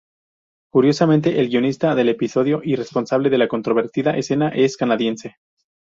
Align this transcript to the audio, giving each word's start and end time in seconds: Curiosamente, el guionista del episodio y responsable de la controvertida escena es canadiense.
Curiosamente, 0.71 1.39
el 1.39 1.49
guionista 1.49 1.93
del 1.93 2.09
episodio 2.09 2.61
y 2.63 2.75
responsable 2.75 3.29
de 3.29 3.37
la 3.37 3.47
controvertida 3.47 4.17
escena 4.17 4.49
es 4.49 4.75
canadiense. 4.75 5.35